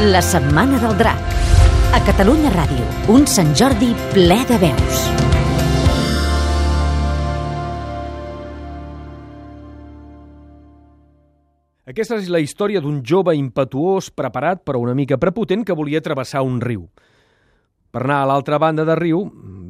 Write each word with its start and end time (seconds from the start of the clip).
La 0.00 0.22
Setmana 0.22 0.78
del 0.78 0.96
Drac. 0.96 1.22
A 1.90 1.98
Catalunya 2.06 2.52
Ràdio, 2.54 2.84
un 3.10 3.24
Sant 3.26 3.48
Jordi 3.50 3.88
ple 4.12 4.36
de 4.46 4.56
veus. 4.62 4.98
Aquesta 11.90 12.14
és 12.14 12.28
la 12.30 12.38
història 12.38 12.78
d'un 12.78 13.00
jove 13.02 13.34
impetuós, 13.34 14.12
preparat 14.14 14.62
però 14.62 14.78
una 14.78 14.94
mica 14.94 15.18
prepotent 15.18 15.64
que 15.66 15.74
volia 15.74 15.98
travessar 15.98 16.44
un 16.46 16.60
riu. 16.62 16.84
Per 17.90 18.02
anar 18.04 18.20
a 18.22 18.28
l'altra 18.30 18.60
banda 18.62 18.84
del 18.86 19.00
riu, 19.00 19.24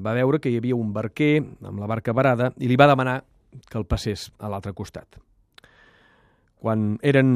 va 0.05 0.13
veure 0.13 0.43
que 0.45 0.53
hi 0.53 0.59
havia 0.61 0.77
un 0.77 0.91
barquer 0.93 1.39
amb 1.41 1.81
la 1.81 1.89
barca 1.89 2.13
varada 2.13 2.51
i 2.61 2.69
li 2.69 2.77
va 2.77 2.91
demanar 2.91 3.23
que 3.65 3.81
el 3.81 3.89
passés 3.89 4.27
a 4.37 4.53
l'altre 4.53 4.75
costat. 4.77 5.09
Quan 6.61 6.99
eren 7.01 7.33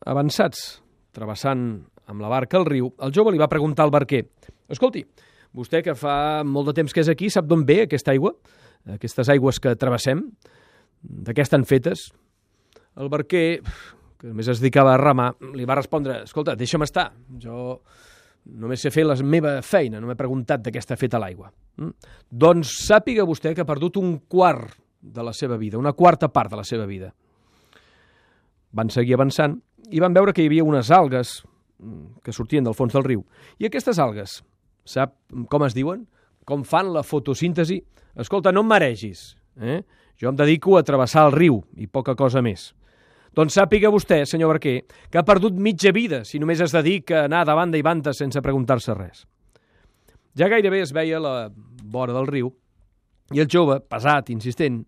avançats, 0.00 0.80
travessant 1.12 1.84
amb 2.06 2.22
la 2.22 2.30
barca 2.30 2.58
el 2.60 2.66
riu, 2.66 2.90
el 3.02 3.14
jove 3.14 3.32
li 3.34 3.40
va 3.40 3.50
preguntar 3.50 3.86
al 3.86 3.94
barquer 3.94 4.24
«Escolti, 4.72 5.02
vostè 5.56 5.82
que 5.84 5.94
fa 5.98 6.42
molt 6.46 6.70
de 6.70 6.76
temps 6.80 6.94
que 6.94 7.02
és 7.02 7.10
aquí, 7.12 7.30
sap 7.30 7.46
d'on 7.50 7.64
ve 7.66 7.82
aquesta 7.84 8.14
aigua? 8.14 8.32
Aquestes 8.96 9.30
aigües 9.32 9.60
que 9.62 9.74
travessem? 9.78 10.22
De 11.02 11.34
què 11.34 11.44
estan 11.44 11.66
fetes?» 11.66 12.08
El 12.96 13.10
barquer, 13.12 13.60
que 14.16 14.30
només 14.30 14.48
es 14.48 14.62
dedicava 14.62 14.94
a 14.94 15.00
remar, 15.00 15.34
li 15.54 15.66
va 15.68 15.78
respondre 15.78 16.22
«Escolta, 16.24 16.56
deixa'm 16.58 16.86
estar, 16.86 17.10
jo 17.42 17.82
només 18.46 18.80
sé 18.80 18.92
fer 18.94 19.04
la 19.06 19.16
meva 19.26 19.58
feina, 19.66 20.00
no 20.00 20.06
m'he 20.08 20.18
preguntat 20.18 20.62
de 20.64 20.72
què 20.74 20.82
està 20.82 20.98
feta 20.98 21.20
l'aigua». 21.22 21.50
Mm? 21.82 22.10
Doncs 22.30 22.78
sàpiga 22.86 23.26
vostè 23.28 23.54
que 23.54 23.66
ha 23.66 23.68
perdut 23.68 23.98
un 24.00 24.18
quart 24.30 24.78
de 25.06 25.22
la 25.22 25.34
seva 25.36 25.58
vida, 25.60 25.78
una 25.78 25.92
quarta 25.92 26.28
part 26.32 26.50
de 26.50 26.58
la 26.58 26.64
seva 26.66 26.86
vida. 26.86 27.12
Van 28.74 28.90
seguir 28.90 29.14
avançant 29.14 29.60
i 29.90 30.00
van 30.02 30.14
veure 30.16 30.32
que 30.34 30.42
hi 30.42 30.50
havia 30.50 30.64
unes 30.66 30.90
algues 30.90 31.38
que 32.24 32.32
sortien 32.32 32.64
del 32.64 32.74
fons 32.74 32.94
del 32.96 33.04
riu. 33.04 33.24
I 33.58 33.68
aquestes 33.68 33.98
algues, 34.02 34.40
sap 34.86 35.16
com 35.50 35.66
es 35.66 35.76
diuen? 35.76 36.06
Com 36.46 36.64
fan 36.64 36.92
la 36.94 37.02
fotosíntesi? 37.04 37.80
Escolta, 38.16 38.52
no 38.52 38.62
em 38.64 38.70
maregis. 38.70 39.34
Eh? 39.60 39.82
Jo 40.20 40.30
em 40.30 40.36
dedico 40.38 40.76
a 40.78 40.84
travessar 40.86 41.26
el 41.28 41.36
riu 41.36 41.60
i 41.76 41.88
poca 41.88 42.16
cosa 42.16 42.42
més. 42.44 42.70
Doncs 43.36 43.58
sàpiga 43.58 43.90
vostè, 43.92 44.22
senyor 44.24 44.54
Barquer, 44.54 44.78
que 45.12 45.18
ha 45.20 45.26
perdut 45.26 45.58
mitja 45.60 45.92
vida 45.92 46.22
si 46.24 46.38
només 46.40 46.62
es 46.64 46.72
dedica 46.72 47.22
a 47.22 47.24
anar 47.28 47.42
de 47.44 47.56
banda 47.58 47.76
i 47.76 47.84
banda 47.84 48.14
sense 48.16 48.40
preguntar-se 48.40 48.94
res. 48.96 49.26
Ja 50.36 50.48
gairebé 50.48 50.80
es 50.84 50.92
veia 50.96 51.20
la 51.20 51.50
vora 51.84 52.14
del 52.16 52.28
riu 52.30 52.52
i 53.34 53.42
el 53.42 53.50
jove, 53.52 53.80
pesat, 53.84 54.30
insistent, 54.30 54.84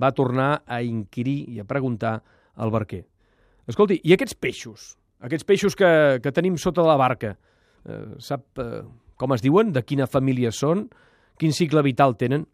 va 0.00 0.14
tornar 0.16 0.62
a 0.64 0.80
inquirir 0.86 1.42
i 1.50 1.60
a 1.60 1.66
preguntar 1.68 2.20
al 2.56 2.72
barquer. 2.72 3.02
Escolti, 3.68 4.00
i 4.04 4.14
aquests 4.14 4.36
peixos? 4.38 4.94
Aquests 5.26 5.46
peixos 5.46 5.76
que, 5.76 5.90
que 6.24 6.32
tenim 6.32 6.56
sota 6.60 6.84
la 6.86 6.96
barca, 7.00 7.34
eh, 7.84 8.00
sap 8.22 8.60
eh, 8.62 8.82
com 9.20 9.36
es 9.36 9.44
diuen? 9.44 9.74
De 9.74 9.84
quina 9.84 10.08
família 10.08 10.52
són? 10.54 10.86
Quin 11.40 11.52
cicle 11.56 11.82
vital 11.84 12.16
tenen? 12.20 12.46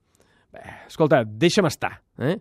Bé, 0.55 0.63
escolta, 0.89 1.23
deixa'm 1.27 1.69
estar, 1.71 1.93
eh? 2.19 2.37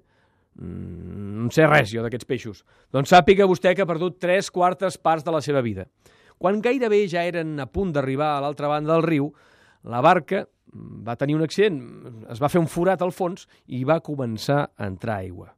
Mm, 0.56 1.46
no 1.46 1.52
sé 1.54 1.68
res 1.68 1.92
jo 1.92 2.02
d'aquests 2.06 2.28
peixos. 2.30 2.64
Doncs 2.96 3.12
sàpiga 3.12 3.48
vostè 3.50 3.76
que 3.76 3.84
ha 3.84 3.90
perdut 3.90 4.18
tres 4.24 4.50
quartes 4.54 4.98
parts 4.98 5.26
de 5.28 5.34
la 5.36 5.44
seva 5.46 5.62
vida. 5.66 5.86
Quan 6.42 6.62
gairebé 6.64 7.04
ja 7.12 7.24
eren 7.28 7.60
a 7.60 7.68
punt 7.70 7.94
d'arribar 7.96 8.34
a 8.36 8.42
l'altra 8.44 8.72
banda 8.72 8.96
del 8.96 9.06
riu, 9.06 9.30
la 9.86 10.02
barca 10.04 10.46
va 10.76 11.16
tenir 11.16 11.36
un 11.38 11.46
accident, 11.46 11.78
es 12.32 12.42
va 12.42 12.50
fer 12.52 12.60
un 12.60 12.68
forat 12.72 13.04
al 13.04 13.14
fons 13.16 13.46
i 13.68 13.84
va 13.88 14.02
començar 14.04 14.66
a 14.76 14.90
entrar 14.90 15.22
aigua. 15.22 15.54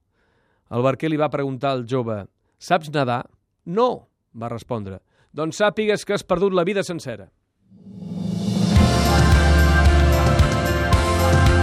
El 0.70 0.84
barquer 0.84 1.10
li 1.10 1.18
va 1.18 1.32
preguntar 1.34 1.72
al 1.72 1.86
jove, 1.88 2.26
saps 2.60 2.92
nedar? 2.94 3.24
No, 3.66 4.07
va 4.38 4.50
respondre. 4.54 5.02
Doncs 5.34 5.60
sàpigues 5.64 6.06
que 6.06 6.16
has 6.16 6.24
perdut 6.24 6.54
la 6.54 6.66
vida 6.68 6.84
sencera. 6.84 7.28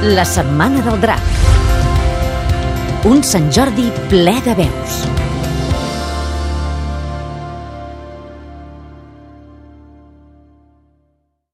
La 0.04 0.26
Setmana 0.28 0.82
del 0.84 1.00
Drac. 1.00 1.32
Un 3.08 3.22
Sant 3.24 3.50
Jordi 3.52 3.88
ple 4.10 4.36
de 4.44 4.58
veus. 4.64 5.23